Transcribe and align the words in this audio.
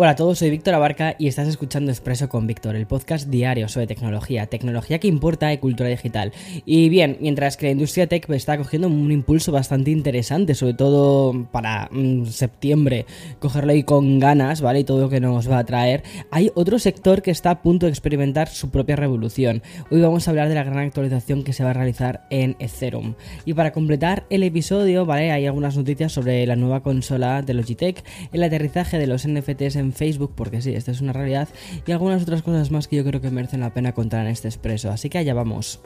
Hola 0.00 0.10
a 0.10 0.14
todos, 0.14 0.38
soy 0.38 0.50
Víctor 0.50 0.74
Abarca 0.74 1.16
y 1.18 1.26
estás 1.26 1.48
escuchando 1.48 1.90
Expreso 1.90 2.28
con 2.28 2.46
Víctor, 2.46 2.76
el 2.76 2.86
podcast 2.86 3.26
diario 3.26 3.66
sobre 3.66 3.88
tecnología, 3.88 4.46
tecnología 4.46 5.00
que 5.00 5.08
importa 5.08 5.52
y 5.52 5.58
cultura 5.58 5.88
digital. 5.88 6.32
Y 6.64 6.88
bien, 6.88 7.16
mientras 7.20 7.56
que 7.56 7.66
la 7.66 7.72
industria 7.72 8.06
tech 8.06 8.30
está 8.30 8.56
cogiendo 8.56 8.86
un 8.86 9.10
impulso 9.10 9.50
bastante 9.50 9.90
interesante, 9.90 10.54
sobre 10.54 10.74
todo 10.74 11.48
para 11.50 11.88
mm, 11.90 12.26
septiembre, 12.26 13.06
cogerlo 13.40 13.72
ahí 13.72 13.82
con 13.82 14.20
ganas, 14.20 14.60
¿vale? 14.60 14.78
Y 14.78 14.84
todo 14.84 15.00
lo 15.00 15.08
que 15.08 15.18
nos 15.18 15.50
va 15.50 15.58
a 15.58 15.64
traer, 15.64 16.04
hay 16.30 16.52
otro 16.54 16.78
sector 16.78 17.20
que 17.20 17.32
está 17.32 17.50
a 17.50 17.62
punto 17.62 17.86
de 17.86 17.90
experimentar 17.90 18.46
su 18.46 18.70
propia 18.70 18.94
revolución. 18.94 19.64
Hoy 19.90 20.00
vamos 20.00 20.28
a 20.28 20.30
hablar 20.30 20.48
de 20.48 20.54
la 20.54 20.62
gran 20.62 20.78
actualización 20.78 21.42
que 21.42 21.52
se 21.52 21.64
va 21.64 21.70
a 21.70 21.74
realizar 21.74 22.24
en 22.30 22.54
Ethereum. 22.60 23.14
Y 23.44 23.54
para 23.54 23.72
completar 23.72 24.26
el 24.30 24.44
episodio, 24.44 25.06
¿vale? 25.06 25.32
Hay 25.32 25.46
algunas 25.46 25.76
noticias 25.76 26.12
sobre 26.12 26.46
la 26.46 26.54
nueva 26.54 26.84
consola 26.84 27.42
de 27.42 27.52
Logitech, 27.52 28.04
el 28.32 28.44
aterrizaje 28.44 28.96
de 28.96 29.08
los 29.08 29.26
NFTs 29.26 29.74
en 29.74 29.87
Facebook, 29.92 30.32
porque 30.34 30.62
sí, 30.62 30.74
esta 30.74 30.90
es 30.90 31.00
una 31.00 31.12
realidad, 31.12 31.48
y 31.86 31.92
algunas 31.92 32.22
otras 32.22 32.42
cosas 32.42 32.70
más 32.70 32.88
que 32.88 32.96
yo 32.96 33.04
creo 33.04 33.20
que 33.20 33.30
merecen 33.30 33.60
la 33.60 33.74
pena 33.74 33.92
contar 33.92 34.24
en 34.24 34.32
este 34.32 34.48
expreso. 34.48 34.90
Así 34.90 35.08
que 35.08 35.18
allá 35.18 35.34
vamos. 35.34 35.80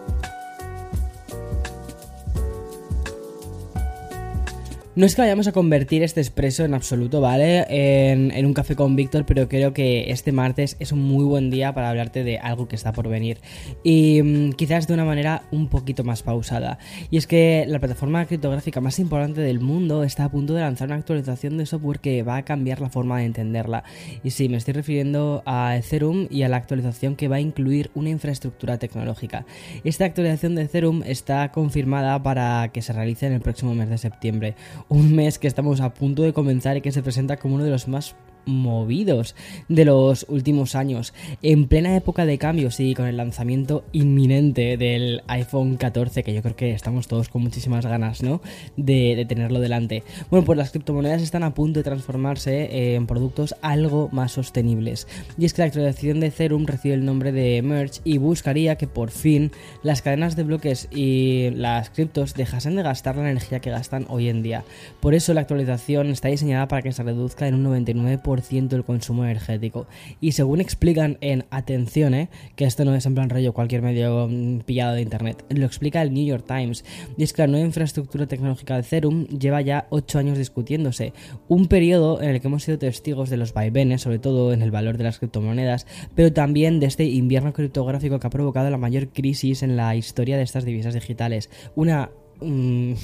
No 4.94 5.06
es 5.06 5.14
que 5.14 5.22
vayamos 5.22 5.46
a 5.46 5.52
convertir 5.52 6.02
este 6.02 6.20
expreso 6.20 6.66
en 6.66 6.74
absoluto, 6.74 7.22
¿vale? 7.22 7.64
En, 7.70 8.44
un 8.44 8.52
café 8.52 8.76
con 8.76 8.94
Víctor, 8.94 9.24
pero 9.24 9.48
creo 9.48 9.72
que 9.72 10.10
este 10.10 10.32
martes 10.32 10.76
es 10.80 10.92
un 10.92 11.00
muy 11.00 11.24
buen 11.24 11.48
día 11.48 11.72
para 11.72 11.88
hablarte 11.88 12.24
de 12.24 12.38
algo 12.38 12.68
que 12.68 12.76
está 12.76 12.92
por 12.92 13.08
venir. 13.08 13.38
Y 13.82 14.20
mm, 14.22 14.52
quizás 14.52 14.86
de 14.86 14.92
una 14.92 15.06
manera 15.06 15.44
un 15.50 15.68
poquito 15.68 16.04
más 16.04 16.22
pausada. 16.22 16.76
Y 17.10 17.16
es 17.16 17.26
que 17.26 17.64
la 17.68 17.78
plataforma 17.78 18.26
criptográfica 18.26 18.82
más 18.82 18.98
importante 18.98 19.40
del 19.40 19.60
mundo 19.60 20.04
está 20.04 20.24
a 20.24 20.30
punto 20.30 20.52
de 20.52 20.60
lanzar 20.60 20.88
una 20.88 20.96
actualización 20.96 21.56
de 21.56 21.64
software 21.64 22.00
que 22.00 22.22
va 22.22 22.36
a 22.36 22.44
cambiar 22.44 22.82
la 22.82 22.90
forma 22.90 23.18
de 23.18 23.24
entenderla. 23.24 23.84
Y 24.22 24.28
sí, 24.28 24.50
me 24.50 24.58
estoy 24.58 24.74
refiriendo 24.74 25.42
a 25.46 25.74
Ethereum 25.74 26.26
y 26.28 26.42
a 26.42 26.50
la 26.50 26.58
actualización 26.58 27.16
que 27.16 27.28
va 27.28 27.36
a 27.36 27.40
incluir 27.40 27.90
una 27.94 28.10
infraestructura 28.10 28.76
tecnológica. 28.76 29.46
Esta 29.84 30.04
actualización 30.04 30.54
de 30.54 30.64
Ethereum 30.64 31.02
está 31.06 31.50
confirmada 31.50 32.22
para 32.22 32.68
que 32.74 32.82
se 32.82 32.92
realice 32.92 33.26
en 33.26 33.32
el 33.32 33.40
próximo 33.40 33.74
mes 33.74 33.88
de 33.88 33.96
septiembre 33.96 34.54
un 34.88 35.14
mes 35.14 35.38
que 35.38 35.48
estamos 35.48 35.80
a 35.80 35.94
punto 35.94 36.22
de 36.22 36.32
comenzar 36.32 36.76
y 36.76 36.80
que 36.80 36.92
se 36.92 37.02
presenta 37.02 37.36
como 37.36 37.56
uno 37.56 37.64
de 37.64 37.70
los 37.70 37.88
más 37.88 38.14
movidos 38.46 39.34
de 39.68 39.84
los 39.84 40.26
últimos 40.28 40.74
años, 40.74 41.14
en 41.42 41.66
plena 41.68 41.96
época 41.96 42.26
de 42.26 42.38
cambios 42.38 42.80
y 42.80 42.94
con 42.94 43.06
el 43.06 43.16
lanzamiento 43.16 43.84
inminente 43.92 44.76
del 44.76 45.22
iPhone 45.28 45.76
14, 45.76 46.22
que 46.22 46.34
yo 46.34 46.42
creo 46.42 46.56
que 46.56 46.72
estamos 46.72 47.08
todos 47.08 47.28
con 47.28 47.42
muchísimas 47.42 47.86
ganas, 47.86 48.22
¿no? 48.22 48.40
De, 48.76 49.24
tenerlo 49.28 49.60
delante. 49.60 50.02
Bueno, 50.30 50.44
pues 50.44 50.58
las 50.58 50.70
criptomonedas 50.70 51.22
están 51.22 51.42
a 51.42 51.54
punto 51.54 51.80
de 51.80 51.84
transformarse 51.84 52.94
en 52.94 53.06
productos 53.06 53.54
algo 53.62 54.08
más 54.12 54.32
sostenibles. 54.32 55.06
Y 55.38 55.44
es 55.44 55.54
que 55.54 55.62
la 55.62 55.66
actualización 55.66 56.20
de 56.20 56.28
Ethereum 56.28 56.66
recibe 56.66 56.94
el 56.94 57.04
nombre 57.04 57.32
de 57.32 57.62
Merge 57.62 58.00
y 58.04 58.18
buscaría 58.18 58.76
que 58.76 58.86
por 58.86 59.10
fin 59.10 59.52
las 59.82 60.02
cadenas 60.02 60.36
de 60.36 60.42
bloques 60.42 60.88
y 60.90 61.50
las 61.50 61.90
criptos 61.90 62.34
dejasen 62.34 62.76
de 62.76 62.82
gastar 62.82 63.16
la 63.16 63.30
energía 63.30 63.60
que 63.60 63.70
gastan 63.70 64.06
hoy 64.08 64.28
en 64.28 64.42
día. 64.42 64.64
Por 65.00 65.14
eso 65.14 65.34
la 65.34 65.42
actualización 65.42 66.08
está 66.08 66.28
diseñada 66.28 66.68
para 66.68 66.82
que 66.82 66.92
se 66.92 67.02
reduzca 67.02 67.46
en 67.46 67.54
un 67.54 67.64
99% 67.64 68.31
el 68.38 68.84
consumo 68.84 69.24
energético. 69.24 69.86
Y 70.20 70.32
según 70.32 70.60
explican 70.60 71.18
en 71.20 71.44
Atención, 71.50 72.14
¿eh? 72.14 72.28
que 72.56 72.64
esto 72.64 72.84
no 72.84 72.94
es 72.94 73.06
en 73.06 73.14
plan 73.14 73.30
rollo 73.30 73.52
cualquier 73.52 73.82
medio 73.82 74.28
mm, 74.28 74.60
pillado 74.60 74.94
de 74.94 75.02
internet, 75.02 75.44
lo 75.48 75.66
explica 75.66 76.02
el 76.02 76.12
New 76.12 76.24
York 76.24 76.44
Times. 76.46 76.84
Y 77.16 77.22
es 77.22 77.32
que 77.32 77.42
la 77.42 77.48
nueva 77.48 77.66
infraestructura 77.66 78.26
tecnológica 78.26 78.74
de 78.74 78.80
Ethereum 78.80 79.26
lleva 79.26 79.60
ya 79.60 79.86
8 79.90 80.18
años 80.18 80.38
discutiéndose. 80.38 81.12
Un 81.48 81.66
periodo 81.66 82.22
en 82.22 82.30
el 82.30 82.40
que 82.40 82.48
hemos 82.48 82.64
sido 82.64 82.78
testigos 82.78 83.30
de 83.30 83.36
los 83.36 83.52
vaivenes, 83.52 84.02
sobre 84.02 84.18
todo 84.18 84.52
en 84.52 84.62
el 84.62 84.70
valor 84.70 84.96
de 84.96 85.04
las 85.04 85.18
criptomonedas, 85.18 85.86
pero 86.14 86.32
también 86.32 86.80
de 86.80 86.86
este 86.86 87.04
invierno 87.04 87.52
criptográfico 87.52 88.18
que 88.18 88.26
ha 88.26 88.30
provocado 88.30 88.70
la 88.70 88.78
mayor 88.78 89.08
crisis 89.08 89.62
en 89.62 89.76
la 89.76 89.94
historia 89.96 90.36
de 90.36 90.42
estas 90.42 90.64
divisas 90.64 90.94
digitales. 90.94 91.50
Una 91.74 92.10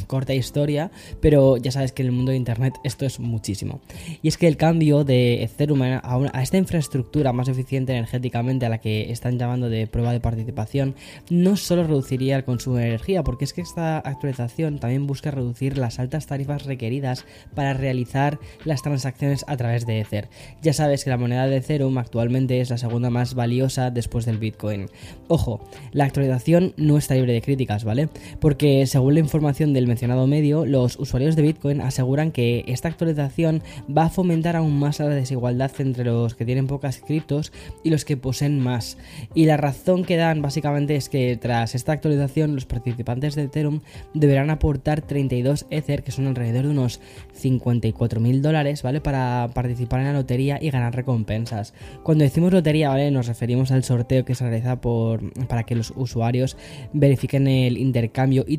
corta 0.06 0.34
historia, 0.34 0.90
pero 1.20 1.56
ya 1.56 1.72
sabes 1.72 1.92
que 1.92 2.02
en 2.02 2.08
el 2.08 2.12
mundo 2.12 2.30
de 2.30 2.36
Internet 2.36 2.74
esto 2.84 3.06
es 3.06 3.20
muchísimo. 3.20 3.80
Y 4.22 4.28
es 4.28 4.36
que 4.36 4.48
el 4.48 4.56
cambio 4.56 5.04
de 5.04 5.42
Ethereum 5.42 5.82
a, 5.82 6.42
esta 6.42 6.56
infraestructura 6.56 7.32
más 7.32 7.48
eficiente 7.48 7.92
energéticamente 7.92 8.66
a 8.66 8.68
la 8.68 8.78
que 8.78 9.10
están 9.10 9.38
llamando 9.38 9.68
de 9.68 9.86
prueba 9.86 10.12
de 10.12 10.20
participación 10.20 10.94
no 11.30 11.56
solo 11.56 11.84
reduciría 11.84 12.36
el 12.36 12.44
consumo 12.44 12.76
de 12.76 12.86
energía, 12.86 13.22
porque 13.22 13.44
es 13.44 13.52
que 13.52 13.60
esta 13.60 13.98
actualización 13.98 14.78
también 14.78 15.06
busca 15.06 15.30
reducir 15.30 15.78
las 15.78 15.98
altas 15.98 16.26
tarifas 16.26 16.64
requeridas 16.64 17.24
para 17.54 17.74
realizar 17.74 18.38
las 18.64 18.82
transacciones 18.82 19.44
a 19.48 19.56
través 19.56 19.86
de 19.86 20.00
Ether. 20.00 20.28
Ya 20.62 20.72
sabes 20.72 21.04
que 21.04 21.10
la 21.10 21.16
moneda 21.16 21.46
de 21.46 21.56
Ethereum 21.58 21.98
actualmente 21.98 22.60
es 22.60 22.70
la 22.70 22.78
segunda 22.78 23.10
más 23.10 23.34
valiosa 23.34 23.90
después 23.90 24.24
del 24.24 24.38
Bitcoin. 24.38 24.88
Ojo, 25.28 25.60
la 25.92 26.04
actualización 26.04 26.74
no 26.76 26.96
está 26.96 27.14
libre 27.14 27.32
de 27.32 27.42
críticas, 27.42 27.84
¿vale? 27.84 28.08
Porque 28.40 28.86
según 28.86 29.14
la 29.14 29.20
información 29.28 29.74
del 29.74 29.86
mencionado 29.86 30.26
medio, 30.26 30.64
los 30.64 30.98
usuarios 30.98 31.36
de 31.36 31.42
Bitcoin 31.42 31.82
aseguran 31.82 32.32
que 32.32 32.64
esta 32.66 32.88
actualización 32.88 33.62
va 33.94 34.06
a 34.06 34.08
fomentar 34.10 34.56
aún 34.56 34.78
más 34.78 35.00
la 35.00 35.08
desigualdad 35.08 35.70
entre 35.78 36.04
los 36.04 36.34
que 36.34 36.46
tienen 36.46 36.66
pocas 36.66 36.98
criptos 36.98 37.52
y 37.84 37.90
los 37.90 38.06
que 38.06 38.16
poseen 38.16 38.58
más. 38.58 38.96
Y 39.34 39.44
la 39.44 39.58
razón 39.58 40.04
que 40.04 40.16
dan 40.16 40.40
básicamente 40.40 40.96
es 40.96 41.10
que 41.10 41.36
tras 41.36 41.74
esta 41.74 41.92
actualización 41.92 42.54
los 42.54 42.64
participantes 42.64 43.34
de 43.34 43.42
Ethereum 43.42 43.80
deberán 44.14 44.48
aportar 44.48 45.02
32 45.02 45.66
Ether, 45.68 46.02
que 46.02 46.10
son 46.10 46.26
alrededor 46.26 46.64
de 46.64 46.70
unos 46.70 47.00
54 47.34 48.20
mil 48.20 48.40
dólares, 48.40 48.82
¿vale? 48.82 49.02
Para 49.02 49.50
participar 49.52 50.00
en 50.00 50.06
la 50.06 50.12
lotería 50.14 50.58
y 50.60 50.70
ganar 50.70 50.96
recompensas. 50.96 51.74
Cuando 52.02 52.24
decimos 52.24 52.52
lotería, 52.52 52.88
¿vale? 52.88 53.10
Nos 53.10 53.26
referimos 53.26 53.72
al 53.72 53.84
sorteo 53.84 54.24
que 54.24 54.34
se 54.34 54.44
realiza 54.44 54.80
por, 54.80 55.32
para 55.46 55.64
que 55.64 55.74
los 55.74 55.92
usuarios 55.96 56.56
verifiquen 56.94 57.46
el 57.46 57.76
intercambio 57.76 58.44
y 58.48 58.56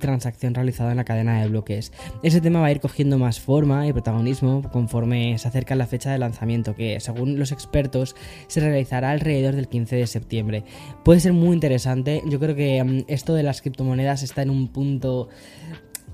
transacción 0.53 0.59
realizado 0.59 0.91
en 0.91 0.97
la 0.97 1.05
cadena 1.05 1.41
de 1.41 1.47
bloques. 1.47 1.91
Ese 2.21 2.41
tema 2.41 2.59
va 2.59 2.67
a 2.67 2.71
ir 2.71 2.79
cogiendo 2.79 3.17
más 3.17 3.39
forma 3.39 3.87
y 3.87 3.93
protagonismo 3.93 4.61
conforme 4.71 5.37
se 5.37 5.47
acerca 5.47 5.75
la 5.75 5.87
fecha 5.87 6.11
de 6.11 6.17
lanzamiento, 6.17 6.75
que 6.75 6.99
según 6.99 7.39
los 7.39 7.51
expertos 7.51 8.15
se 8.47 8.59
realizará 8.59 9.11
alrededor 9.11 9.55
del 9.55 9.67
15 9.67 9.95
de 9.95 10.07
septiembre. 10.07 10.63
Puede 11.03 11.19
ser 11.19 11.33
muy 11.33 11.53
interesante, 11.53 12.21
yo 12.25 12.39
creo 12.39 12.55
que 12.55 12.83
mm, 12.83 13.03
esto 13.07 13.33
de 13.33 13.43
las 13.43 13.61
criptomonedas 13.61 14.23
está 14.23 14.41
en 14.41 14.49
un 14.49 14.67
punto 14.67 15.29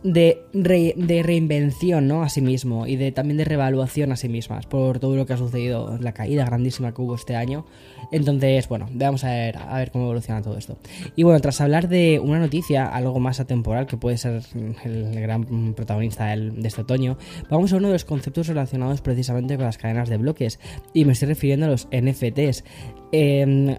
de, 0.05 0.45
de, 0.53 1.23
reinvención 1.23 2.07
¿no? 2.07 2.21
a 2.21 2.29
sí 2.29 2.39
mismo 2.39 2.85
y 2.85 2.95
de, 2.95 3.11
también 3.11 3.37
de 3.37 3.43
revaluación 3.43 4.11
a 4.11 4.15
sí 4.15 4.29
mismas 4.29 4.67
por 4.67 4.99
todo 4.99 5.15
lo 5.15 5.25
que 5.25 5.33
ha 5.33 5.37
sucedido, 5.37 5.97
la 5.99 6.13
caída 6.13 6.45
grandísima 6.45 6.93
que 6.93 7.01
hubo 7.01 7.15
este 7.15 7.35
año. 7.35 7.65
Entonces, 8.11 8.67
bueno, 8.67 8.87
vamos 8.91 9.23
a 9.23 9.31
ver, 9.31 9.57
a 9.57 9.79
ver 9.79 9.89
cómo 9.89 10.05
evoluciona 10.05 10.43
todo 10.43 10.59
esto. 10.59 10.77
Y 11.15 11.23
bueno, 11.23 11.39
tras 11.39 11.59
hablar 11.59 11.89
de 11.89 12.19
una 12.23 12.37
noticia, 12.37 12.85
algo 12.85 13.19
más 13.19 13.39
atemporal, 13.39 13.87
que 13.87 13.97
puede 13.97 14.17
ser 14.19 14.43
el 14.83 15.19
gran 15.19 15.73
protagonista 15.73 16.27
de 16.35 16.67
este 16.67 16.81
otoño, 16.81 17.17
vamos 17.49 17.73
a 17.73 17.77
uno 17.77 17.87
de 17.87 17.93
los 17.93 18.05
conceptos 18.05 18.47
relacionados 18.47 19.01
precisamente 19.01 19.55
con 19.55 19.65
las 19.65 19.79
cadenas 19.79 20.07
de 20.07 20.17
bloques. 20.17 20.59
Y 20.93 21.05
me 21.05 21.13
estoy 21.13 21.29
refiriendo 21.29 21.65
a 21.65 21.69
los 21.69 21.87
NFTs. 21.91 22.63
Em, 23.17 23.77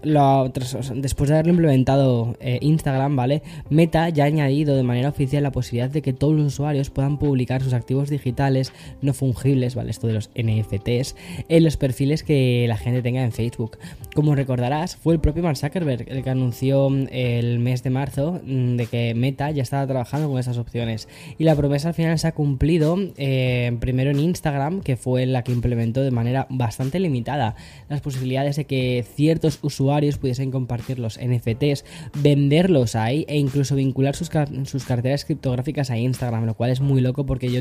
después 0.95 1.29
de 1.29 1.35
haberlo 1.35 1.51
implementado 1.51 2.35
eh, 2.39 2.57
Instagram, 2.59 3.15
¿vale? 3.15 3.43
Meta 3.69 4.09
ya 4.09 4.23
ha 4.23 4.27
añadido 4.27 4.75
de 4.75 4.81
manera 4.81 5.09
oficial 5.09 5.43
la 5.43 5.51
posibilidad 5.51 5.91
de 5.91 6.01
que 6.01 6.11
todos 6.11 6.33
los 6.33 6.47
usuarios 6.47 6.89
puedan 6.89 7.19
publicar 7.19 7.61
sus 7.61 7.73
activos 7.73 8.09
digitales 8.09 8.73
no 9.03 9.13
fungibles, 9.13 9.75
¿vale? 9.75 9.91
Esto 9.91 10.07
de 10.07 10.13
los 10.13 10.31
NFTs, 10.33 11.15
en 11.49 11.63
los 11.63 11.77
perfiles 11.77 12.23
que 12.23 12.65
la 12.67 12.77
gente 12.77 13.03
tenga 13.03 13.23
en 13.23 13.31
Facebook. 13.31 13.77
Como 14.15 14.33
recordarás, 14.33 14.95
fue 14.95 15.13
el 15.13 15.19
propio 15.19 15.43
Mark 15.43 15.57
Zuckerberg 15.57 16.05
el 16.09 16.23
que 16.23 16.29
anunció 16.31 16.89
mm, 16.89 17.09
el 17.11 17.59
mes 17.59 17.83
de 17.83 17.91
marzo 17.91 18.41
mm, 18.43 18.75
de 18.75 18.87
que 18.87 19.13
Meta 19.13 19.51
ya 19.51 19.61
estaba 19.61 19.85
trabajando 19.85 20.29
con 20.29 20.39
esas 20.39 20.57
opciones. 20.57 21.07
Y 21.37 21.43
la 21.43 21.55
promesa 21.55 21.89
al 21.89 21.93
final 21.93 22.17
se 22.17 22.27
ha 22.27 22.31
cumplido 22.31 22.97
eh, 23.17 23.77
primero 23.79 24.09
en 24.09 24.19
Instagram, 24.19 24.81
que 24.81 24.97
fue 24.97 25.27
la 25.27 25.43
que 25.43 25.51
implementó 25.51 26.01
de 26.01 26.09
manera 26.09 26.47
bastante 26.49 26.99
limitada 26.99 27.55
las 27.87 28.01
posibilidades 28.01 28.55
de 28.55 28.65
que 28.65 29.05
ciertos 29.27 29.59
usuarios 29.61 30.17
pudiesen 30.17 30.51
compartir 30.51 30.99
los 30.99 31.19
NFTs, 31.19 31.83
venderlos 32.23 32.95
ahí 32.95 33.25
e 33.27 33.37
incluso 33.37 33.75
vincular 33.75 34.15
sus, 34.15 34.29
sus 34.63 34.85
carteras 34.85 35.25
criptográficas 35.25 35.91
a 35.91 35.97
Instagram, 35.97 36.45
lo 36.45 36.53
cual 36.53 36.69
es 36.69 36.79
muy 36.79 37.01
loco 37.01 37.25
porque 37.25 37.51
yo 37.51 37.59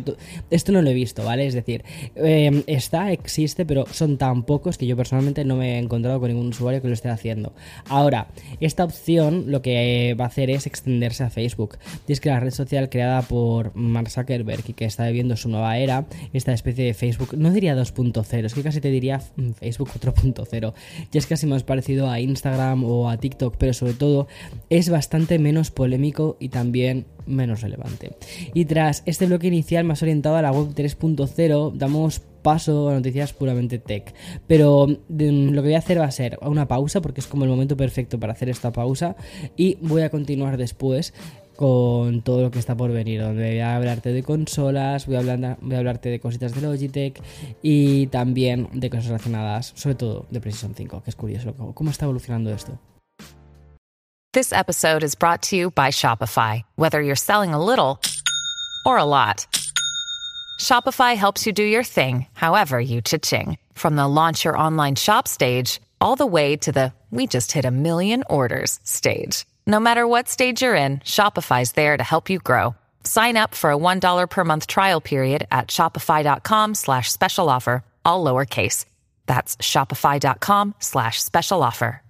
esto 0.48 0.70
no 0.70 0.80
lo 0.80 0.90
he 0.90 0.94
visto, 0.94 1.24
¿vale? 1.24 1.44
Es 1.44 1.54
decir, 1.54 1.82
em, 2.14 2.62
está, 2.68 3.10
existe, 3.10 3.66
pero 3.66 3.84
son 3.90 4.16
tan 4.16 4.44
pocos 4.44 4.78
que 4.78 4.86
yo 4.86 4.96
personalmente 4.96 5.44
no 5.44 5.56
me 5.56 5.74
he 5.74 5.78
encontrado 5.78 6.20
con 6.20 6.28
ningún 6.28 6.46
usuario 6.50 6.80
que 6.80 6.86
lo 6.86 6.94
esté 6.94 7.08
haciendo. 7.08 7.52
Ahora, 7.88 8.28
esta 8.60 8.84
opción 8.84 9.46
lo 9.50 9.60
que 9.60 10.14
va 10.20 10.26
a 10.26 10.28
hacer 10.28 10.50
es 10.50 10.68
extenderse 10.68 11.24
a 11.24 11.30
Facebook. 11.30 11.78
Y 12.06 12.12
es 12.12 12.20
que 12.20 12.28
la 12.28 12.38
red 12.38 12.52
social 12.52 12.88
creada 12.90 13.22
por 13.22 13.74
Mark 13.74 14.08
Zuckerberg 14.08 14.62
y 14.68 14.72
que 14.72 14.84
está 14.84 15.08
viviendo 15.08 15.36
su 15.36 15.48
nueva 15.48 15.78
era, 15.78 16.06
esta 16.32 16.52
especie 16.52 16.84
de 16.84 16.94
Facebook, 16.94 17.36
no 17.36 17.50
diría 17.50 17.74
2.0, 17.74 18.44
es 18.44 18.54
que 18.54 18.62
casi 18.62 18.80
te 18.80 18.92
diría 18.92 19.20
mm, 19.34 19.50
Facebook 19.50 19.90
4.0. 20.00 20.74
Ya 21.10 21.18
es 21.18 21.26
casi 21.26 21.45
más 21.46 21.62
parecido 21.62 22.10
a 22.10 22.20
Instagram 22.20 22.84
o 22.84 23.10
a 23.10 23.16
TikTok, 23.16 23.56
pero 23.58 23.72
sobre 23.72 23.94
todo 23.94 24.26
es 24.70 24.90
bastante 24.90 25.38
menos 25.38 25.70
polémico 25.70 26.36
y 26.40 26.48
también 26.48 27.06
menos 27.26 27.60
relevante. 27.60 28.16
Y 28.54 28.64
tras 28.66 29.02
este 29.06 29.26
bloque 29.26 29.48
inicial 29.48 29.84
más 29.84 30.02
orientado 30.02 30.36
a 30.36 30.42
la 30.42 30.52
web 30.52 30.74
3.0, 30.74 31.72
damos 31.74 32.20
paso 32.46 32.90
a 32.90 32.94
noticias 32.94 33.32
puramente 33.32 33.80
tech. 33.80 34.14
Pero 34.46 34.86
mm, 34.86 35.48
lo 35.50 35.62
que 35.62 35.68
voy 35.68 35.74
a 35.74 35.78
hacer 35.78 35.98
va 35.98 36.04
a 36.04 36.10
ser 36.12 36.38
una 36.42 36.68
pausa, 36.68 37.00
porque 37.00 37.20
es 37.20 37.26
como 37.26 37.42
el 37.42 37.50
momento 37.50 37.76
perfecto 37.76 38.20
para 38.20 38.34
hacer 38.34 38.48
esta 38.48 38.70
pausa, 38.70 39.16
y 39.56 39.78
voy 39.80 40.02
a 40.02 40.10
continuar 40.10 40.56
después 40.56 41.12
con 41.56 42.22
todo 42.22 42.42
lo 42.42 42.50
que 42.50 42.58
está 42.58 42.76
por 42.76 42.92
venir, 42.92 43.20
donde 43.20 43.50
voy 43.50 43.60
a 43.60 43.76
hablarte 43.76 44.12
de 44.12 44.22
consolas, 44.22 45.06
voy 45.06 45.16
a, 45.16 45.20
hablar, 45.20 45.58
voy 45.60 45.74
a 45.74 45.78
hablarte 45.78 46.10
de 46.10 46.20
cositas 46.20 46.54
de 46.54 46.60
Logitech 46.60 47.20
y 47.62 48.06
también 48.08 48.68
de 48.72 48.90
cosas 48.90 49.06
relacionadas, 49.06 49.72
sobre 49.74 49.94
todo 49.94 50.26
de 50.30 50.40
PlayStation 50.40 50.74
5, 50.74 51.02
que 51.02 51.10
es 51.10 51.16
curioso 51.16 51.54
cómo 51.74 51.90
está 51.90 52.04
evolucionando 52.04 52.50
esto. 52.50 52.78
This 54.32 54.52
episode 54.52 55.02
is 55.02 55.14
brought 55.14 55.40
to 55.48 55.56
you 55.56 55.70
by 55.70 55.90
Shopify. 55.90 56.62
Whether 56.76 57.00
you're 57.00 57.16
selling 57.16 57.54
a 57.54 57.64
little 57.64 58.00
or 58.84 58.98
a 58.98 59.04
lot, 59.04 59.46
Shopify 60.60 61.16
helps 61.16 61.46
you 61.46 61.54
do 61.54 61.62
your 61.62 61.82
thing, 61.82 62.26
however 62.34 62.78
you 62.78 63.00
cha-ching. 63.00 63.56
From 63.72 63.96
the 63.96 64.06
launch 64.06 64.44
your 64.44 64.58
online 64.58 64.94
shop 64.94 65.26
stage, 65.26 65.80
all 66.02 66.16
the 66.16 66.26
way 66.26 66.54
to 66.56 66.70
the 66.70 66.92
we 67.10 67.26
just 67.26 67.52
hit 67.52 67.64
a 67.64 67.70
million 67.70 68.24
orders 68.28 68.78
stage. 68.84 69.46
No 69.68 69.80
matter 69.80 70.06
what 70.06 70.28
stage 70.28 70.62
you're 70.62 70.76
in, 70.76 70.98
Shopify's 71.00 71.72
there 71.72 71.96
to 71.96 72.02
help 72.04 72.30
you 72.30 72.38
grow. 72.38 72.76
Sign 73.02 73.36
up 73.36 73.52
for 73.54 73.72
a 73.72 73.76
$1 73.76 74.30
per 74.30 74.44
month 74.44 74.68
trial 74.68 75.00
period 75.00 75.46
at 75.50 75.68
shopify.com 75.68 76.74
slash 76.74 77.10
special 77.10 77.48
offer, 77.48 77.82
all 78.04 78.24
lowercase. 78.24 78.84
That's 79.26 79.56
shopify.com 79.56 80.76
slash 80.78 81.20
special 81.22 81.64
offer. 81.64 82.00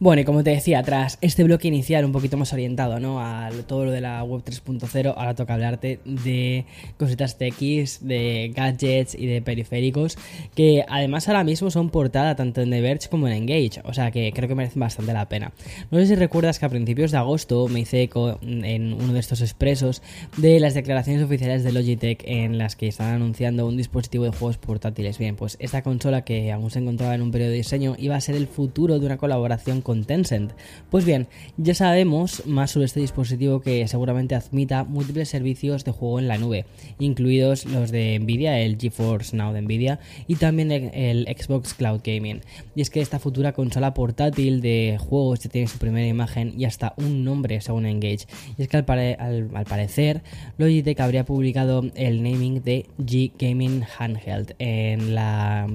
Bueno, 0.00 0.22
y 0.22 0.24
como 0.24 0.44
te 0.44 0.50
decía, 0.50 0.80
tras 0.84 1.18
este 1.22 1.42
bloque 1.42 1.66
inicial 1.66 2.04
un 2.04 2.12
poquito 2.12 2.36
más 2.36 2.52
orientado 2.52 3.00
¿no? 3.00 3.18
a 3.18 3.50
todo 3.66 3.84
lo 3.84 3.90
de 3.90 4.00
la 4.00 4.22
web 4.22 4.44
3.0, 4.44 5.14
ahora 5.16 5.34
toca 5.34 5.54
hablarte 5.54 5.98
de 6.04 6.66
cositas 6.96 7.36
TX, 7.36 8.06
de 8.06 8.52
gadgets 8.54 9.16
y 9.16 9.26
de 9.26 9.42
periféricos, 9.42 10.16
que 10.54 10.84
además 10.88 11.26
ahora 11.26 11.42
mismo 11.42 11.72
son 11.72 11.90
portada 11.90 12.36
tanto 12.36 12.60
en 12.60 12.70
The 12.70 12.80
Verge 12.80 13.08
como 13.08 13.26
en 13.26 13.34
Engage, 13.34 13.80
o 13.82 13.92
sea 13.92 14.12
que 14.12 14.30
creo 14.32 14.48
que 14.48 14.54
merecen 14.54 14.78
bastante 14.78 15.12
la 15.12 15.28
pena. 15.28 15.50
No 15.90 15.98
sé 15.98 16.06
si 16.06 16.14
recuerdas 16.14 16.60
que 16.60 16.66
a 16.66 16.68
principios 16.68 17.10
de 17.10 17.18
agosto 17.18 17.66
me 17.66 17.80
hice 17.80 18.00
eco 18.00 18.38
en 18.40 18.92
uno 18.92 19.12
de 19.12 19.18
estos 19.18 19.40
expresos 19.40 20.00
de 20.36 20.60
las 20.60 20.74
declaraciones 20.74 21.24
oficiales 21.24 21.64
de 21.64 21.72
Logitech 21.72 22.22
en 22.24 22.56
las 22.56 22.76
que 22.76 22.86
estaban 22.86 23.14
anunciando 23.14 23.66
un 23.66 23.76
dispositivo 23.76 24.22
de 24.26 24.30
juegos 24.30 24.58
portátiles. 24.58 25.18
Bien, 25.18 25.34
pues 25.34 25.56
esta 25.58 25.82
consola 25.82 26.22
que 26.22 26.52
aún 26.52 26.70
se 26.70 26.78
encontraba 26.78 27.16
en 27.16 27.22
un 27.22 27.32
periodo 27.32 27.50
de 27.50 27.56
diseño 27.56 27.96
iba 27.98 28.14
a 28.14 28.20
ser 28.20 28.36
el 28.36 28.46
futuro 28.46 29.00
de 29.00 29.06
una 29.06 29.16
colaboración 29.16 29.82
con 29.88 30.04
Tencent. 30.04 30.52
Pues 30.90 31.06
bien, 31.06 31.28
ya 31.56 31.72
sabemos 31.72 32.44
más 32.44 32.72
sobre 32.72 32.84
este 32.84 33.00
dispositivo 33.00 33.62
que 33.62 33.88
seguramente 33.88 34.34
admita 34.34 34.84
múltiples 34.84 35.30
servicios 35.30 35.82
de 35.86 35.92
juego 35.92 36.18
en 36.18 36.28
la 36.28 36.36
nube, 36.36 36.66
incluidos 36.98 37.64
los 37.64 37.90
de 37.90 38.18
Nvidia, 38.18 38.60
el 38.60 38.76
GeForce 38.76 39.34
Now 39.34 39.54
de 39.54 39.62
Nvidia 39.62 39.98
y 40.26 40.34
también 40.34 40.70
el 40.72 41.24
Xbox 41.24 41.72
Cloud 41.72 42.02
Gaming. 42.04 42.42
Y 42.74 42.82
es 42.82 42.90
que 42.90 43.00
esta 43.00 43.18
futura 43.18 43.52
consola 43.54 43.94
portátil 43.94 44.60
de 44.60 44.98
juegos 45.00 45.40
ya 45.40 45.48
tiene 45.48 45.68
su 45.68 45.78
primera 45.78 46.06
imagen 46.06 46.52
y 46.54 46.66
hasta 46.66 46.92
un 46.98 47.24
nombre 47.24 47.62
según 47.62 47.86
Engage. 47.86 48.26
Y 48.58 48.62
es 48.64 48.68
que 48.68 48.76
al, 48.76 48.84
parecer 48.84 50.20
Logitech 50.58 51.00
habría 51.00 51.24
publicado 51.24 51.82
el 51.94 52.22
naming 52.22 52.62
de 52.62 52.84
G 52.98 53.32
Gaming 53.38 53.84
Handheld 53.98 54.54
en 54.58 55.14
la 55.14 55.66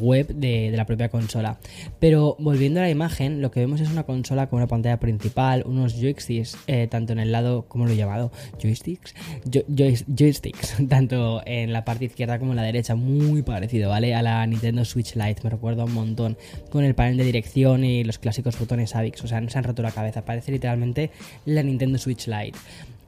web 0.00 0.28
de 0.28 0.70
la 0.76 0.86
propia 0.86 1.08
consola. 1.08 1.58
Pero 1.98 2.36
volviendo 2.38 2.78
a 2.78 2.84
la 2.84 2.90
imagen, 2.90 3.31
lo 3.40 3.50
que 3.50 3.60
vemos 3.60 3.80
es 3.80 3.90
una 3.90 4.04
consola 4.04 4.48
con 4.48 4.58
una 4.58 4.66
pantalla 4.66 4.98
principal, 4.98 5.64
unos 5.66 5.94
joysticks, 5.94 6.56
eh, 6.66 6.86
tanto 6.90 7.12
en 7.12 7.18
el 7.18 7.32
lado, 7.32 7.66
¿cómo 7.68 7.86
lo 7.86 7.92
he 7.92 7.96
llamado? 7.96 8.30
Joysticks. 8.60 9.14
joysticks, 10.06 10.76
tanto 10.88 11.42
en 11.46 11.72
la 11.72 11.84
parte 11.84 12.04
izquierda 12.06 12.38
como 12.38 12.52
en 12.52 12.56
la 12.56 12.62
derecha, 12.62 12.94
muy 12.94 13.42
parecido, 13.42 13.90
¿vale? 13.90 14.14
A 14.14 14.22
la 14.22 14.46
Nintendo 14.46 14.84
Switch 14.84 15.14
Lite, 15.14 15.42
me 15.44 15.50
recuerda 15.50 15.84
un 15.84 15.94
montón, 15.94 16.36
con 16.70 16.84
el 16.84 16.94
panel 16.94 17.16
de 17.16 17.24
dirección 17.24 17.84
y 17.84 18.04
los 18.04 18.18
clásicos 18.18 18.58
botones 18.58 18.94
AVIX, 18.94 19.24
o 19.24 19.26
sea, 19.26 19.40
no 19.40 19.50
se 19.50 19.58
han 19.58 19.64
roto 19.64 19.82
la 19.82 19.92
cabeza, 19.92 20.24
parece 20.24 20.52
literalmente 20.52 21.10
la 21.44 21.62
Nintendo 21.62 21.98
Switch 21.98 22.26
Lite. 22.26 22.58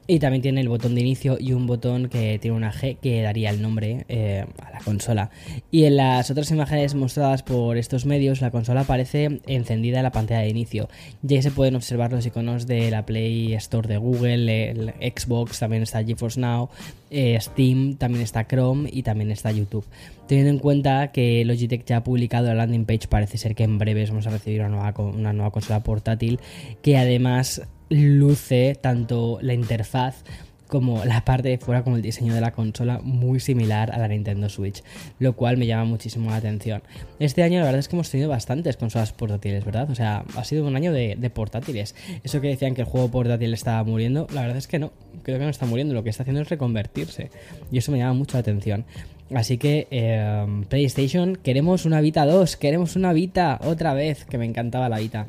Y 0.07 0.19
también 0.19 0.43
tiene 0.43 0.61
el 0.61 0.69
botón 0.69 0.93
de 0.93 1.01
inicio 1.01 1.37
y 1.39 1.53
un 1.53 1.65
botón 1.65 2.09
que 2.09 2.37
tiene 2.39 2.55
una 2.55 2.71
G 2.71 2.97
que 3.01 3.23
daría 3.23 3.49
el 3.49 3.61
nombre 3.61 4.05
eh, 4.07 4.45
a 4.61 4.71
la 4.71 4.79
consola. 4.79 5.31
Y 5.71 5.85
en 5.85 5.97
las 5.97 6.29
otras 6.29 6.51
imágenes 6.51 6.93
mostradas 6.93 7.41
por 7.41 7.77
estos 7.77 8.05
medios, 8.05 8.41
la 8.41 8.51
consola 8.51 8.81
aparece 8.81 9.41
encendida 9.47 9.97
en 9.97 10.03
la 10.03 10.11
pantalla 10.11 10.41
de 10.41 10.49
inicio. 10.49 10.89
Ya 11.23 11.41
se 11.41 11.49
pueden 11.49 11.75
observar 11.75 12.11
los 12.11 12.25
iconos 12.25 12.67
de 12.67 12.91
la 12.91 13.05
Play 13.05 13.53
Store 13.55 13.87
de 13.87 13.97
Google, 13.97 14.69
el 14.69 14.93
Xbox, 15.15 15.59
también 15.59 15.81
está 15.81 16.03
GeForce 16.03 16.39
Now, 16.39 16.69
eh, 17.09 17.37
Steam, 17.41 17.95
también 17.95 18.23
está 18.23 18.45
Chrome 18.45 18.89
y 18.91 19.01
también 19.01 19.31
está 19.31 19.51
YouTube. 19.51 19.85
Teniendo 20.27 20.51
en 20.51 20.59
cuenta 20.59 21.11
que 21.11 21.43
Logitech 21.45 21.85
ya 21.85 21.97
ha 21.97 22.03
publicado 22.03 22.47
la 22.47 22.55
landing 22.55 22.85
page, 22.85 23.07
parece 23.07 23.37
ser 23.37 23.55
que 23.55 23.63
en 23.63 23.77
breves 23.79 24.09
vamos 24.09 24.27
a 24.27 24.31
recibir 24.31 24.61
una 24.61 24.69
nueva, 24.69 24.93
una 24.99 25.33
nueva 25.33 25.51
consola 25.51 25.81
portátil 25.81 26.39
que 26.81 26.97
además 26.97 27.61
luce 27.89 28.77
tanto 28.81 29.39
la 29.41 29.53
interfaz 29.53 30.23
como 30.67 31.05
la 31.05 31.23
parte 31.23 31.49
de 31.49 31.57
fuera, 31.57 31.83
como 31.83 31.95
el 31.95 32.01
diseño 32.01 32.33
de 32.33 32.41
la 32.41 32.51
consola, 32.51 32.99
muy 33.03 33.39
similar 33.39 33.91
a 33.91 33.99
la 33.99 34.07
Nintendo 34.07 34.49
Switch, 34.49 34.83
lo 35.19 35.33
cual 35.35 35.57
me 35.57 35.67
llama 35.67 35.85
muchísimo 35.85 36.31
la 36.31 36.37
atención. 36.37 36.81
Este 37.19 37.43
año 37.43 37.59
la 37.59 37.65
verdad 37.65 37.79
es 37.79 37.87
que 37.87 37.95
hemos 37.95 38.09
tenido 38.09 38.29
bastantes 38.29 38.77
consolas 38.77 39.13
portátiles, 39.13 39.63
¿verdad? 39.63 39.89
O 39.89 39.95
sea, 39.95 40.25
ha 40.35 40.43
sido 40.43 40.65
un 40.65 40.75
año 40.75 40.91
de, 40.91 41.31
portátiles. 41.33 41.95
Eso 42.23 42.41
que 42.41 42.47
decían 42.47 42.75
que 42.75 42.81
el 42.81 42.87
juego 42.87 43.09
portátil 43.09 43.53
estaba 43.53 43.83
muriendo, 43.83 44.27
la 44.33 44.41
verdad 44.41 44.57
es 44.57 44.67
que 44.67 44.79
no, 44.79 44.91
creo 45.23 45.37
que 45.37 45.45
no 45.45 45.49
está 45.49 45.65
muriendo, 45.65 45.93
lo 45.93 46.03
que 46.03 46.09
está 46.09 46.23
haciendo 46.23 46.41
es 46.41 46.49
reconvertirse, 46.49 47.29
y 47.71 47.77
eso 47.77 47.91
me 47.91 47.99
llama 47.99 48.13
mucho 48.13 48.37
la 48.37 48.41
atención. 48.41 48.85
Así 49.33 49.57
que 49.57 49.87
em, 49.89 50.63
PlayStation, 50.65 51.35
queremos 51.35 51.85
una 51.85 51.99
Vita 51.99 52.25
2, 52.25 52.57
queremos 52.57 52.95
una 52.95 53.11
Vita 53.11 53.59
otra 53.63 53.93
vez, 53.93 54.25
que 54.25 54.37
me 54.37 54.45
encantaba 54.45 54.87
la 54.87 54.99
Vita. 54.99 55.27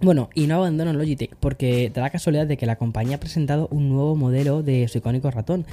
Bueno, 0.00 0.28
y 0.34 0.46
no 0.46 0.56
abandono 0.56 0.92
Logitech 0.92 1.34
porque 1.36 1.90
da 1.94 2.02
la 2.02 2.10
casualidad 2.10 2.46
de 2.46 2.56
que 2.56 2.66
la 2.66 2.76
compañía 2.76 3.16
ha 3.16 3.20
presentado 3.20 3.68
un 3.70 3.88
nuevo 3.88 4.16
modelo 4.16 4.62
de 4.62 4.86
su 4.88 4.98
icónico 4.98 5.30
ratón. 5.30 5.64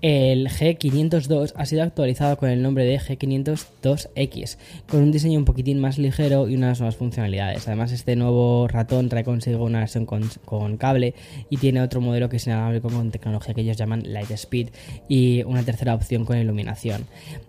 El 0.00 0.48
G502 0.48 1.54
ha 1.56 1.66
sido 1.66 1.82
actualizado 1.82 2.36
con 2.36 2.50
el 2.50 2.62
nombre 2.62 2.84
de 2.84 3.00
G502X, 3.00 4.56
con 4.88 5.02
un 5.02 5.10
diseño 5.10 5.40
un 5.40 5.44
poquitín 5.44 5.80
más 5.80 5.98
ligero 5.98 6.48
y 6.48 6.54
unas 6.54 6.78
nuevas 6.78 6.94
funcionalidades. 6.94 7.66
Además, 7.66 7.90
este 7.90 8.14
nuevo 8.14 8.68
ratón 8.68 9.08
trae 9.08 9.24
consigo 9.24 9.64
una 9.64 9.80
versión 9.80 10.06
con, 10.06 10.76
cable 10.76 11.14
y 11.50 11.56
tiene 11.56 11.80
otro 11.82 12.00
modelo 12.00 12.28
que 12.28 12.36
es 12.36 12.46
inalámbrico 12.46 12.90
con 12.90 13.10
tecnología 13.10 13.54
que 13.54 13.62
ellos 13.62 13.76
llaman 13.76 14.04
Lightspeed 14.04 14.68
y 15.08 15.42
una 15.42 15.64
tercera 15.64 15.96
opción 15.96 16.24
con 16.24 16.38
iluminación. 16.38 17.06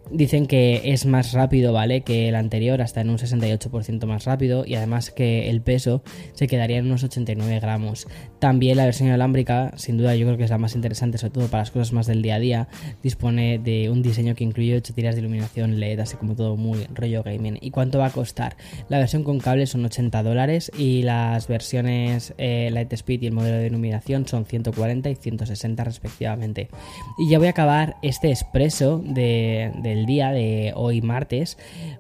Dicen 0.10 0.48
que 0.48 0.82
es 0.86 1.06
más 1.06 1.34
rápido, 1.34 1.72
¿vale? 1.72 2.02
Que 2.02 2.30
el 2.30 2.36
anterior, 2.36 2.82
hasta 2.82 3.02
en 3.02 3.12
un 3.12 3.20
68% 3.20 4.06
más 4.08 4.26
rápido 4.26 4.66
y 4.66 4.74
además 4.74 5.12
que 5.12 5.52
el 5.52 5.62
peso 5.62 6.02
se 6.34 6.48
quedaría 6.48 6.78
en 6.78 6.86
unos 6.86 7.04
89 7.04 7.60
gramos. 7.60 8.08
También 8.40 8.78
la 8.78 8.86
versión 8.86 9.08
inalámbrica, 9.08 9.74
sin 9.76 9.98
duda 9.98 10.16
yo 10.16 10.26
creo 10.26 10.38
que 10.38 10.44
es 10.44 10.50
la 10.50 10.58
más 10.58 10.76
interesante, 10.76 11.18
sobre 11.18 11.34
todo 11.34 11.48
para 11.48 11.62
las 11.62 11.72
cosas 11.72 11.94
más 11.94 12.08
del 12.08 12.22
día 12.22 12.36
a 12.36 12.40
día, 12.40 12.68
dispone 13.04 13.60
de 13.60 13.90
un 13.90 14.02
diseño 14.02 14.36
que 14.36 14.44
incluye 14.44 14.76
8 14.76 14.94
tiras 14.94 15.16
de 15.16 15.22
iluminación 15.22 15.80
LED, 15.80 16.00
así 16.00 16.16
como 16.18 16.36
todo 16.36 16.56
muy 16.56 16.86
rollo 16.94 17.24
gaming. 17.24 17.58
¿Y 17.62 17.72
cuánto 17.72 18.00
va 18.00 18.08
a 18.08 18.12
costar? 18.12 18.56
La 18.88 19.00
versión 19.00 19.24
con 19.24 19.40
cable 19.40 19.66
son 19.66 19.86
80 19.86 20.24
dólares 20.24 20.72
y 20.78 21.04
las 21.04 21.48
versiones 21.48 22.34
eh, 22.38 22.70
Lightspeed 22.72 23.22
y 23.22 23.28
el 23.28 23.34
modelo 23.34 23.58
de 23.58 23.68
iluminación 23.68 24.28
son 24.28 24.46
140 24.46 25.10
y 25.10 25.16
160 25.16 25.84
respectivamente. 25.84 26.70
Y 27.18 27.30
ya 27.30 27.38
voy 27.38 27.48
a 27.48 27.52
acabar 27.52 27.98
este 28.02 28.30
expreso 28.30 29.02
de, 29.04 29.72
del 29.82 30.06
día 30.06 30.32
de 30.32 30.74
hoy 30.76 31.02
martes, 31.02 31.58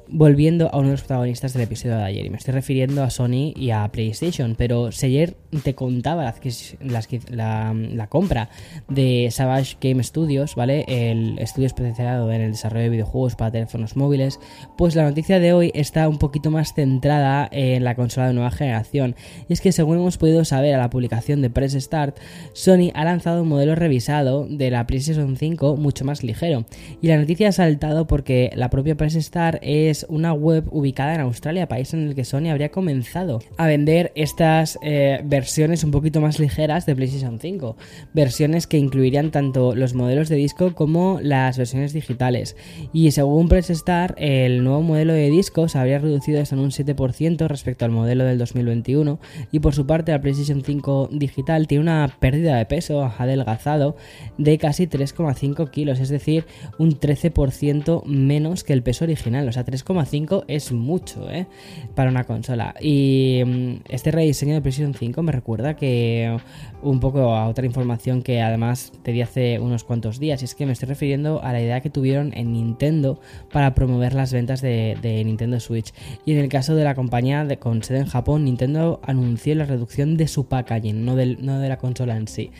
volviendo 0.07 0.73
a 0.73 0.77
uno 0.77 0.88
de 0.88 0.93
los 0.93 1.01
protagonistas 1.01 1.53
del 1.53 1.63
episodio 1.63 1.97
de 1.97 2.03
ayer. 2.03 2.25
Y 2.25 2.29
me 2.29 2.38
estoy 2.38 2.53
refiriendo 2.53 3.03
a 3.03 3.09
Sony 3.09 3.53
y 3.55 3.71
a 3.71 3.88
PlayStation 3.91 4.08
PlayStation, 4.09 4.55
pero 4.57 4.87
ayer 4.87 5.35
te 5.63 5.75
contaba 5.75 6.33
la, 6.79 7.73
la, 7.73 8.07
compra 8.07 8.49
de 8.87 9.29
Savage 9.31 9.77
Game 9.79 10.03
Studios, 10.03 10.55
¿vale? 10.55 10.85
El 10.87 11.37
estudio 11.39 11.67
especializado 11.67 12.31
en 12.31 12.41
el 12.41 12.51
desarrollo 12.51 12.83
de 12.83 12.89
videojuegos 12.89 13.35
para 13.35 13.51
teléfonos 13.51 13.95
móviles, 13.95 14.39
pues 14.77 14.95
la 14.95 15.03
noticia 15.03 15.39
de 15.39 15.53
hoy 15.53 15.71
está 15.75 16.09
un 16.09 16.17
poquito 16.17 16.49
más 16.49 16.73
centrada 16.73 17.47
en 17.51 17.83
la 17.83 17.95
consola 17.95 18.27
de 18.27 18.33
nueva 18.33 18.51
generación. 18.51 19.15
Y 19.47 19.53
es 19.53 19.61
que 19.61 19.71
según 19.71 19.97
hemos 19.97 20.17
podido 20.17 20.43
saber 20.43 20.73
a 20.73 20.79
la 20.79 20.89
publicación 20.89 21.41
de 21.41 21.49
Press 21.49 21.73
Start, 21.73 22.17
Sony 22.53 22.91
ha 22.95 23.05
lanzado 23.05 23.43
un 23.43 23.49
modelo 23.49 23.75
revisado 23.75 24.47
de 24.49 24.71
la 24.71 24.87
PlayStation 24.87 25.37
5 25.37 25.77
mucho 25.77 26.03
más 26.03 26.23
ligero. 26.23 26.65
Y 27.01 27.07
la 27.07 27.17
noticia 27.17 27.49
ha 27.49 27.51
saltado 27.51 28.07
porque 28.07 28.51
la 28.55 28.69
propia 28.71 28.95
Press 28.95 29.13
Start 29.13 29.59
es 29.61 30.05
una 30.09 30.33
web 30.33 30.65
ubicada 30.71 31.13
en 31.13 31.21
Australia, 31.21 31.67
país 31.67 31.93
en 31.93 32.07
el 32.07 32.15
que 32.15 32.25
Sony 32.25 32.49
habría 32.49 32.69
comenzado 32.69 33.39
a 33.57 33.67
vender 33.67 33.99
estas 34.15 34.77
eh, 34.82 35.22
versiones 35.24 35.84
un 35.84 35.91
poquito 35.91 36.22
más 36.22 36.39
ligeras 36.39 36.86
de 36.86 36.96
PlayStation 36.96 37.39
5. 37.39 37.77
Versiones 38.13 38.68
que 38.68 38.77
incluirían 38.77 39.32
tanto 39.32 39.75
los 39.75 39.94
modelos 39.94 40.29
de 40.29 40.36
disco 40.36 40.74
como 40.74 41.20
las 41.22 41.58
versiones 41.58 41.94
digitales. 41.94 42.56
Y 42.94 43.12
según 43.12 43.48
Press 43.50 43.68
Start, 43.68 44.15
el 44.18 44.63
nuevo 44.63 44.82
modelo 44.82 45.13
de 45.13 45.29
disco 45.29 45.68
se 45.68 45.77
habría 45.77 46.00
reducido 46.00 46.41
hasta 46.41 46.56
en 46.56 46.62
un 46.62 46.72
7% 46.72 47.48
respecto 47.48 47.86
al 47.86 47.91
modelo 47.91 48.24
del 48.24 48.38
2021. 48.38 49.20
Y 49.51 49.60
por 49.60 49.74
su 49.74 49.86
parte, 49.86 50.12
la 50.12 50.22
PlayStation 50.22 50.63
5 50.63 51.10
digital 51.12 51.68
tiene 51.68 51.84
una 51.84 52.15
pérdida 52.20 52.58
de 52.58 52.65
peso 52.65 53.03
adelgazado 53.18 53.96
de 54.38 54.58
casi 54.58 54.88
3,5 54.88 55.70
kilos, 55.70 56.00
es 56.00 56.10
decir, 56.10 56.46
un 56.77 57.00
13% 57.00 58.03
menos 58.06 58.63
que 58.63 58.74
el 58.74 58.84
peso 58.84 59.06
original. 59.06 59.48
O 59.48 59.51
sea, 59.51 59.65
3,5 59.65 60.46
es 60.48 60.72
mucho, 60.72 61.29
¿eh? 61.29 61.48
Para 61.96 62.10
una 62.10 62.24
consola. 62.24 62.75
Y 62.79 63.41
mm, 63.46 63.75
este 63.89 64.12
rediseño 64.12 64.53
de 64.53 64.62
PlayStation 64.62 64.93
5 64.93 65.22
me 65.24 65.31
recuerda 65.31 65.75
que 65.75 66.38
un 66.81 67.00
poco 67.00 67.36
a 67.36 67.48
otra 67.48 67.65
información 67.65 68.22
que 68.22 68.41
además 68.41 68.91
te 69.03 69.12
di 69.12 69.22
hace 69.22 69.60
unos 69.60 69.84
cuantos 69.84 70.19
días. 70.19 70.41
Y 70.41 70.46
es 70.46 70.55
que 70.55 70.65
me 70.65 70.74
estoy 70.74 70.89
refiriendo 70.89 71.41
a 71.43 71.51
la 71.51 71.62
idea 71.62 71.81
que 71.81 71.89
tuvieron 71.89 72.31
en 72.36 72.53
Nintendo 72.53 73.19
para 73.51 73.74
promover 73.74 74.13
las 74.13 74.31
ventas 74.31 74.62
de, 74.62 74.98
Nintendo 75.25 75.60
Switch. 75.60 75.93
Y 76.25 76.34
en 76.34 76.39
el 76.39 76.50
caso 76.50 76.75
de 76.75 76.84
la 76.84 76.96
compañía 76.96 77.43
de, 77.46 77.58
con 77.58 77.84
sede 77.84 78.00
en 78.00 78.05
Japón, 78.05 78.46
Nintendo 78.46 79.01
anunció 79.03 79.55
la 79.55 79.65
reducción 79.65 80.17
de 80.17 80.27
su 80.27 80.48
packaging, 80.48 81.03
no, 81.03 81.15
del, 81.15 81.38
no 81.41 81.60
de 81.60 81.69
la 81.69 81.77
consola 81.77 82.15
en 82.15 82.27
sí, 82.27 82.51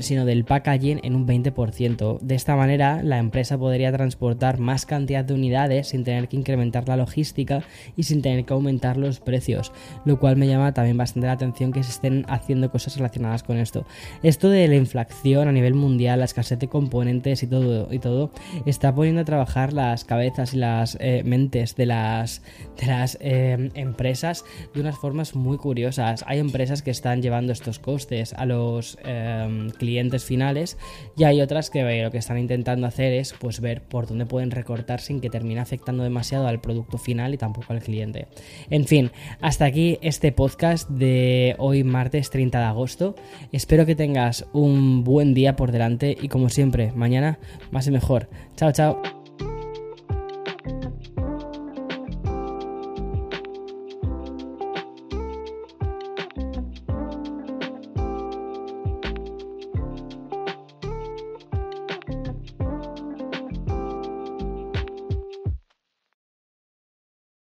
sino 0.00 0.24
del 0.24 0.44
packaging 0.44 1.00
en 1.02 1.14
un 1.16 1.26
20%. 1.26 2.20
De 2.20 2.34
esta 2.34 2.56
manera, 2.56 3.02
la 3.02 3.18
empresa 3.18 3.58
podría 3.58 3.90
transportar 3.92 4.58
más 4.58 4.86
cantidad 4.86 5.24
de 5.24 5.34
unidades 5.34 5.88
sin 5.88 6.04
tener 6.04 6.28
que 6.28 6.36
incrementar 6.36 6.88
la 6.88 6.96
logística 6.96 7.62
y 7.96 8.02
sin 8.04 8.22
tener 8.22 8.44
que 8.44 8.52
aumentar 8.52 8.96
los 8.96 9.20
precios, 9.20 9.72
lo 10.04 10.20
cual 10.20 10.36
me 10.36 10.46
llama 10.46 10.73
también 10.74 10.96
bastante 10.96 11.26
la 11.26 11.32
atención 11.32 11.72
que 11.72 11.82
se 11.82 11.90
estén 11.90 12.26
haciendo 12.28 12.70
cosas 12.70 12.96
relacionadas 12.96 13.42
con 13.42 13.58
esto. 13.58 13.86
Esto 14.22 14.50
de 14.50 14.68
la 14.68 14.76
inflación 14.76 15.48
a 15.48 15.52
nivel 15.52 15.74
mundial, 15.74 16.18
la 16.18 16.24
escasez 16.26 16.58
de 16.58 16.68
componentes 16.68 17.42
y 17.42 17.46
todo, 17.46 17.88
y 17.92 17.98
todo 17.98 18.30
está 18.66 18.94
poniendo 18.94 19.22
a 19.22 19.24
trabajar 19.24 19.72
las 19.72 20.04
cabezas 20.04 20.54
y 20.54 20.58
las 20.58 20.96
eh, 21.00 21.22
mentes 21.24 21.76
de 21.76 21.86
las, 21.86 22.42
de 22.80 22.86
las 22.86 23.18
eh, 23.20 23.70
empresas 23.74 24.44
de 24.74 24.80
unas 24.80 24.96
formas 24.96 25.34
muy 25.34 25.56
curiosas. 25.56 26.24
Hay 26.26 26.38
empresas 26.38 26.82
que 26.82 26.90
están 26.90 27.22
llevando 27.22 27.52
estos 27.52 27.78
costes 27.78 28.32
a 28.34 28.46
los 28.46 28.98
eh, 29.04 29.68
clientes 29.78 30.24
finales 30.24 30.76
y 31.16 31.24
hay 31.24 31.40
otras 31.40 31.70
que 31.70 32.02
lo 32.02 32.10
que 32.10 32.18
están 32.18 32.38
intentando 32.38 32.86
hacer 32.86 33.12
es 33.12 33.32
pues 33.32 33.60
ver 33.60 33.82
por 33.82 34.06
dónde 34.06 34.26
pueden 34.26 34.50
recortar 34.50 35.00
sin 35.00 35.20
que 35.20 35.30
termine 35.30 35.60
afectando 35.60 36.02
demasiado 36.02 36.46
al 36.46 36.60
producto 36.60 36.98
final 36.98 37.34
y 37.34 37.38
tampoco 37.38 37.72
al 37.72 37.80
cliente. 37.80 38.26
En 38.70 38.86
fin, 38.86 39.10
hasta 39.40 39.64
aquí 39.64 39.98
este 40.02 40.32
de 40.88 41.54
hoy 41.58 41.84
martes 41.84 42.30
30 42.30 42.58
de 42.58 42.64
agosto. 42.64 43.14
Espero 43.52 43.86
que 43.86 43.94
tengas 43.94 44.46
un 44.52 45.04
buen 45.04 45.34
día 45.34 45.56
por 45.56 45.72
delante 45.72 46.16
y 46.20 46.28
como 46.28 46.48
siempre, 46.48 46.92
mañana 46.94 47.38
más 47.70 47.86
y 47.86 47.90
mejor. 47.90 48.28
Chao, 48.56 48.72
chao. 48.72 49.23